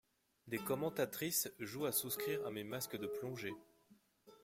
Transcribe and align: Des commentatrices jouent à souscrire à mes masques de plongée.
Des 0.47 0.57
commentatrices 0.57 1.47
jouent 1.59 1.85
à 1.85 1.91
souscrire 1.91 2.43
à 2.47 2.49
mes 2.49 2.63
masques 2.63 2.97
de 2.97 3.05
plongée. 3.05 3.53